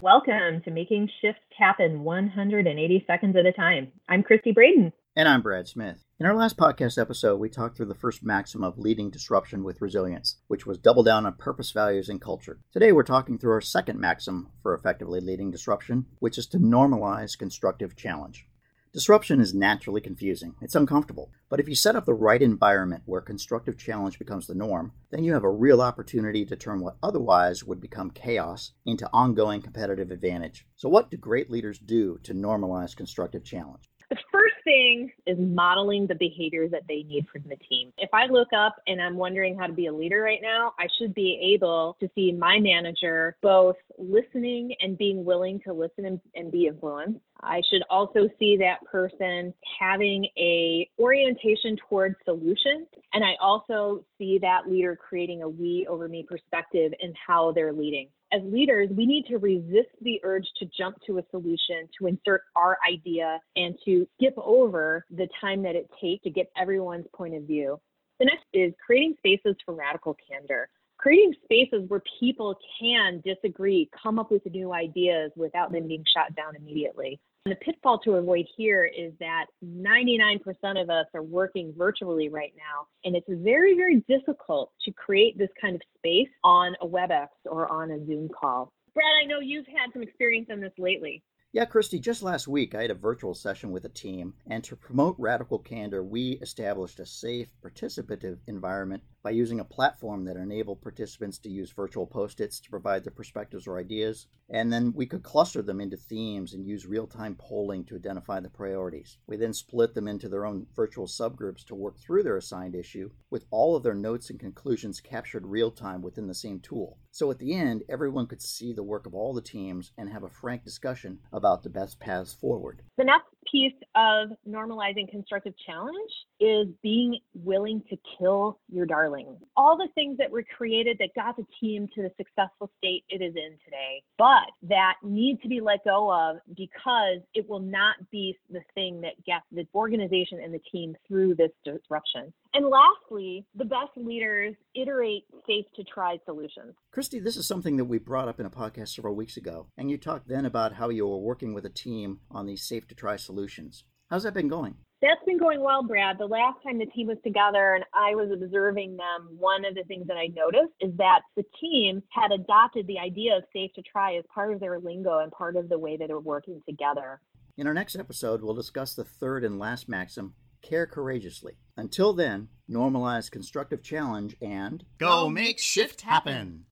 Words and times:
Welcome 0.00 0.62
to 0.62 0.70
Making 0.70 1.10
Shifts 1.20 1.40
Happen 1.58 2.04
180 2.04 3.04
Seconds 3.04 3.34
at 3.34 3.46
a 3.46 3.52
Time. 3.52 3.90
I'm 4.08 4.22
Christy 4.22 4.52
Braden. 4.52 4.92
And 5.16 5.28
I'm 5.28 5.42
Brad 5.42 5.66
Smith. 5.66 6.04
In 6.20 6.26
our 6.26 6.36
last 6.36 6.56
podcast 6.56 7.00
episode, 7.00 7.40
we 7.40 7.48
talked 7.48 7.76
through 7.76 7.86
the 7.86 7.96
first 7.96 8.22
maxim 8.22 8.62
of 8.62 8.78
leading 8.78 9.10
disruption 9.10 9.64
with 9.64 9.80
resilience, 9.80 10.36
which 10.46 10.64
was 10.66 10.78
double 10.78 11.02
down 11.02 11.26
on 11.26 11.32
purpose, 11.32 11.72
values, 11.72 12.08
and 12.08 12.20
culture. 12.20 12.60
Today, 12.72 12.92
we're 12.92 13.02
talking 13.02 13.38
through 13.38 13.50
our 13.50 13.60
second 13.60 13.98
maxim 13.98 14.50
for 14.62 14.72
effectively 14.72 15.18
leading 15.18 15.50
disruption, 15.50 16.06
which 16.20 16.38
is 16.38 16.46
to 16.46 16.58
normalize 16.58 17.36
constructive 17.36 17.96
challenge. 17.96 18.46
Disruption 18.90 19.38
is 19.38 19.52
naturally 19.52 20.00
confusing. 20.00 20.54
It's 20.62 20.74
uncomfortable. 20.74 21.30
But 21.50 21.60
if 21.60 21.68
you 21.68 21.74
set 21.74 21.94
up 21.94 22.06
the 22.06 22.14
right 22.14 22.40
environment 22.40 23.02
where 23.04 23.20
constructive 23.20 23.76
challenge 23.76 24.18
becomes 24.18 24.46
the 24.46 24.54
norm, 24.54 24.92
then 25.10 25.24
you 25.24 25.34
have 25.34 25.44
a 25.44 25.50
real 25.50 25.82
opportunity 25.82 26.46
to 26.46 26.56
turn 26.56 26.80
what 26.80 26.96
otherwise 27.02 27.64
would 27.64 27.82
become 27.82 28.10
chaos 28.10 28.72
into 28.86 29.08
ongoing 29.12 29.60
competitive 29.60 30.10
advantage. 30.10 30.66
So, 30.76 30.88
what 30.88 31.10
do 31.10 31.18
great 31.18 31.50
leaders 31.50 31.78
do 31.78 32.18
to 32.22 32.32
normalize 32.32 32.96
constructive 32.96 33.44
challenge? 33.44 33.90
The 34.10 34.16
first 34.32 34.54
thing 34.64 35.12
is 35.26 35.36
modeling 35.38 36.06
the 36.06 36.14
behaviors 36.14 36.70
that 36.70 36.84
they 36.88 37.02
need 37.02 37.26
from 37.30 37.42
the 37.42 37.56
team. 37.56 37.92
If 37.98 38.08
I 38.14 38.24
look 38.26 38.48
up 38.56 38.76
and 38.86 39.02
I'm 39.02 39.16
wondering 39.16 39.58
how 39.58 39.66
to 39.66 39.72
be 39.72 39.86
a 39.86 39.92
leader 39.92 40.22
right 40.22 40.40
now, 40.40 40.72
I 40.78 40.86
should 40.98 41.12
be 41.12 41.52
able 41.54 41.96
to 42.00 42.08
see 42.14 42.32
my 42.32 42.58
manager 42.58 43.36
both 43.42 43.76
listening 43.98 44.74
and 44.80 44.96
being 44.96 45.26
willing 45.26 45.60
to 45.66 45.74
listen 45.74 46.06
and, 46.06 46.20
and 46.34 46.50
be 46.50 46.68
influenced. 46.68 47.20
I 47.42 47.62
should 47.70 47.82
also 47.88 48.28
see 48.38 48.56
that 48.58 48.84
person 48.84 49.54
having 49.78 50.26
a 50.36 50.88
orientation 50.98 51.76
towards 51.88 52.16
solutions. 52.24 52.88
And 53.12 53.24
I 53.24 53.34
also 53.40 54.04
see 54.18 54.38
that 54.38 54.68
leader 54.68 54.96
creating 54.96 55.42
a 55.42 55.48
we 55.48 55.86
over 55.88 56.08
me 56.08 56.24
perspective 56.28 56.92
in 57.00 57.14
how 57.26 57.52
they're 57.52 57.72
leading 57.72 58.08
as 58.32 58.42
leaders, 58.44 58.88
we 58.94 59.06
need 59.06 59.26
to 59.26 59.38
resist 59.38 59.90
the 60.02 60.20
urge 60.22 60.46
to 60.58 60.68
jump 60.76 60.96
to 61.06 61.18
a 61.18 61.22
solution, 61.30 61.88
to 61.98 62.06
insert 62.06 62.42
our 62.56 62.76
idea, 62.88 63.40
and 63.56 63.74
to 63.84 64.06
skip 64.16 64.34
over 64.36 65.04
the 65.10 65.28
time 65.40 65.62
that 65.62 65.76
it 65.76 65.88
takes 66.00 66.24
to 66.24 66.30
get 66.30 66.50
everyone's 66.56 67.06
point 67.14 67.34
of 67.34 67.44
view. 67.44 67.80
The 68.18 68.26
next 68.26 68.44
is 68.52 68.72
creating 68.84 69.14
spaces 69.18 69.56
for 69.64 69.74
radical 69.74 70.16
candor. 70.28 70.68
Creating 71.08 71.32
spaces 71.42 71.88
where 71.88 72.02
people 72.20 72.54
can 72.78 73.22
disagree, 73.24 73.88
come 74.02 74.18
up 74.18 74.30
with 74.30 74.44
new 74.44 74.74
ideas 74.74 75.32
without 75.36 75.72
them 75.72 75.88
being 75.88 76.04
shot 76.14 76.36
down 76.36 76.54
immediately. 76.54 77.18
And 77.46 77.52
the 77.52 77.64
pitfall 77.64 77.98
to 78.00 78.16
avoid 78.16 78.44
here 78.58 78.84
is 78.84 79.14
that 79.18 79.46
99% 79.64 80.38
of 80.78 80.90
us 80.90 81.06
are 81.14 81.22
working 81.22 81.72
virtually 81.78 82.28
right 82.28 82.52
now, 82.58 82.88
and 83.06 83.16
it's 83.16 83.24
very, 83.26 83.74
very 83.74 84.04
difficult 84.06 84.70
to 84.84 84.92
create 84.92 85.38
this 85.38 85.48
kind 85.58 85.74
of 85.74 85.80
space 85.96 86.28
on 86.44 86.74
a 86.82 86.86
WebEx 86.86 87.28
or 87.46 87.72
on 87.72 87.90
a 87.90 88.04
Zoom 88.04 88.28
call. 88.28 88.70
Brad, 88.92 89.06
I 89.24 89.26
know 89.26 89.40
you've 89.40 89.64
had 89.66 89.90
some 89.94 90.02
experience 90.02 90.48
in 90.50 90.60
this 90.60 90.72
lately. 90.76 91.22
Yeah, 91.50 91.64
Christy, 91.64 91.98
just 91.98 92.22
last 92.22 92.46
week 92.46 92.74
I 92.74 92.82
had 92.82 92.90
a 92.90 92.94
virtual 92.94 93.32
session 93.32 93.70
with 93.70 93.86
a 93.86 93.88
team, 93.88 94.34
and 94.48 94.62
to 94.64 94.76
promote 94.76 95.16
radical 95.18 95.58
candor, 95.58 96.04
we 96.04 96.32
established 96.42 97.00
a 97.00 97.06
safe, 97.06 97.48
participative 97.64 98.36
environment 98.46 99.02
by 99.22 99.30
using 99.30 99.58
a 99.58 99.64
platform 99.64 100.24
that 100.24 100.36
enabled 100.36 100.80
participants 100.80 101.38
to 101.38 101.50
use 101.50 101.72
virtual 101.72 102.06
post 102.06 102.40
its 102.40 102.60
to 102.60 102.70
provide 102.70 103.02
their 103.02 103.12
perspectives 103.12 103.66
or 103.66 103.78
ideas. 103.78 104.26
And 104.50 104.72
then 104.72 104.92
we 104.94 105.06
could 105.06 105.22
cluster 105.22 105.60
them 105.60 105.80
into 105.80 105.96
themes 105.96 106.54
and 106.54 106.66
use 106.66 106.86
real 106.86 107.06
time 107.06 107.34
polling 107.34 107.84
to 107.86 107.96
identify 107.96 108.40
the 108.40 108.48
priorities. 108.48 109.18
We 109.26 109.36
then 109.36 109.52
split 109.52 109.94
them 109.94 110.08
into 110.08 110.28
their 110.28 110.46
own 110.46 110.66
virtual 110.74 111.06
subgroups 111.06 111.64
to 111.66 111.74
work 111.74 111.98
through 111.98 112.22
their 112.22 112.36
assigned 112.36 112.74
issue, 112.74 113.10
with 113.30 113.44
all 113.50 113.74
of 113.74 113.82
their 113.82 113.94
notes 113.94 114.30
and 114.30 114.38
conclusions 114.38 115.00
captured 115.00 115.46
real 115.46 115.70
time 115.70 116.00
within 116.00 116.26
the 116.26 116.34
same 116.34 116.60
tool. 116.60 116.98
So 117.10 117.30
at 117.30 117.38
the 117.38 117.52
end, 117.52 117.82
everyone 117.88 118.26
could 118.26 118.40
see 118.40 118.72
the 118.72 118.82
work 118.82 119.06
of 119.06 119.14
all 119.14 119.34
the 119.34 119.42
teams 119.42 119.92
and 119.98 120.08
have 120.08 120.22
a 120.22 120.28
frank 120.28 120.64
discussion 120.64 121.18
about 121.38 121.62
the 121.62 121.70
best 121.70 121.98
paths 121.98 122.34
forward. 122.34 122.82
The 122.98 123.04
next 123.04 123.28
piece 123.50 123.72
of 123.94 124.28
normalizing 124.46 125.08
constructive 125.10 125.54
challenge 125.64 126.10
is 126.38 126.66
being 126.82 127.18
willing 127.32 127.82
to 127.88 127.96
kill 128.18 128.60
your 128.68 128.84
darling. 128.84 129.38
All 129.56 129.78
the 129.78 129.88
things 129.94 130.18
that 130.18 130.30
were 130.30 130.44
created 130.56 130.98
that 130.98 131.14
got 131.14 131.36
the 131.36 131.46
team 131.60 131.88
to 131.94 132.02
the 132.02 132.10
successful 132.16 132.70
state 132.76 133.04
it 133.08 133.22
is 133.22 133.34
in 133.36 133.56
today, 133.64 134.02
but 134.18 134.50
that 134.62 134.94
need 135.02 135.40
to 135.42 135.48
be 135.48 135.60
let 135.60 135.84
go 135.84 136.12
of 136.12 136.36
because 136.54 137.20
it 137.34 137.48
will 137.48 137.60
not 137.60 137.96
be 138.10 138.36
the 138.50 138.60
thing 138.74 139.00
that 139.00 139.24
gets 139.24 139.44
the 139.50 139.66
organization 139.74 140.40
and 140.42 140.52
the 140.52 140.60
team 140.70 140.94
through 141.06 141.34
this 141.34 141.52
disruption. 141.64 142.32
And 142.54 142.66
lastly, 142.66 143.46
the 143.54 143.64
best 143.64 143.90
leaders 143.96 144.54
iterate 144.74 145.24
safe 145.46 145.66
to 145.76 145.84
try 145.84 146.18
solutions. 146.24 146.74
Christy, 146.92 147.20
this 147.20 147.36
is 147.36 147.46
something 147.46 147.76
that 147.76 147.84
we 147.84 147.98
brought 147.98 148.28
up 148.28 148.40
in 148.40 148.46
a 148.46 148.50
podcast 148.50 148.88
several 148.94 149.14
weeks 149.14 149.36
ago, 149.36 149.66
and 149.76 149.90
you 149.90 149.98
talked 149.98 150.28
then 150.28 150.46
about 150.46 150.72
how 150.72 150.88
you 150.88 151.06
were 151.06 151.18
working 151.18 151.52
with 151.52 151.66
a 151.66 151.70
team 151.70 152.20
on 152.30 152.46
these 152.46 152.66
safe 152.66 152.88
to 152.88 152.94
try 152.94 153.16
solutions. 153.16 153.84
How's 154.10 154.22
that 154.22 154.32
been 154.32 154.48
going? 154.48 154.76
That's 155.02 155.22
been 155.26 155.38
going 155.38 155.60
well, 155.60 155.82
Brad. 155.84 156.16
The 156.18 156.26
last 156.26 156.56
time 156.64 156.78
the 156.78 156.86
team 156.86 157.06
was 157.06 157.18
together 157.22 157.74
and 157.74 157.84
I 157.94 158.16
was 158.16 158.30
observing 158.32 158.96
them, 158.96 159.36
one 159.38 159.64
of 159.64 159.76
the 159.76 159.84
things 159.84 160.08
that 160.08 160.16
I 160.16 160.28
noticed 160.34 160.72
is 160.80 160.90
that 160.96 161.20
the 161.36 161.44
team 161.60 162.02
had 162.08 162.32
adopted 162.32 162.86
the 162.86 162.98
idea 162.98 163.36
of 163.36 163.44
safe 163.52 163.70
to 163.74 163.82
try 163.82 164.16
as 164.16 164.24
part 164.34 164.52
of 164.52 164.58
their 164.58 164.80
lingo 164.80 165.20
and 165.20 165.30
part 165.30 165.54
of 165.54 165.68
the 165.68 165.78
way 165.78 165.96
that 165.96 166.08
they're 166.08 166.18
working 166.18 166.60
together. 166.68 167.20
In 167.56 167.68
our 167.68 167.74
next 167.74 167.94
episode, 167.94 168.42
we'll 168.42 168.54
discuss 168.54 168.94
the 168.94 169.04
third 169.04 169.44
and 169.44 169.58
last 169.58 169.88
maxim 169.88 170.34
care 170.62 170.86
courageously. 170.86 171.54
Until 171.76 172.12
then, 172.12 172.48
normalize 172.70 173.30
constructive 173.30 173.82
challenge 173.82 174.36
and 174.40 174.84
go 174.98 175.28
make 175.28 175.58
shift 175.58 176.00
happen. 176.02 176.64